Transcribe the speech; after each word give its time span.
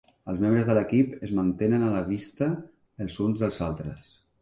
Els 0.31 0.39
membres 0.45 0.65
de 0.69 0.75
l'equip 0.77 1.13
es 1.27 1.35
mantenen 1.41 1.85
a 1.85 1.91
la 1.99 2.01
vista 2.09 2.51
els 3.07 3.23
uns 3.31 3.47
dels 3.47 3.65
altres. 3.71 4.13